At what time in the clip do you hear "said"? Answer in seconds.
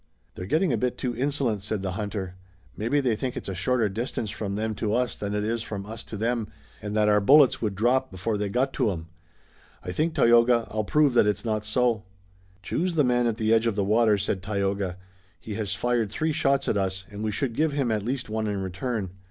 1.61-1.83, 14.17-14.41